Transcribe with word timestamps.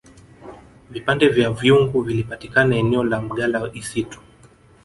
vipande 0.89 1.29
vya 1.29 1.51
vyungu 1.51 2.01
vilipatikana 2.01 2.75
eneo 2.75 3.03
la 3.03 3.21
mgala 3.21 3.69
isitu 3.73 4.19